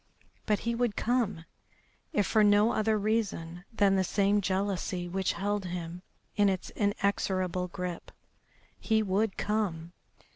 [0.47, 1.45] But he would come,
[2.11, 6.01] if for no other reason than the same jealousy which held him
[6.35, 8.11] in its inexorable grip.
[8.79, 9.93] He would come!